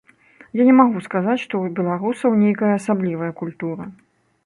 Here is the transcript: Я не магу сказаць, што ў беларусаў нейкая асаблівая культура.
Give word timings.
Я 0.59 0.63
не 0.69 0.73
магу 0.77 1.03
сказаць, 1.09 1.37
што 1.45 1.53
ў 1.59 1.65
беларусаў 1.81 2.41
нейкая 2.43 2.73
асаблівая 2.81 3.33
культура. 3.45 3.83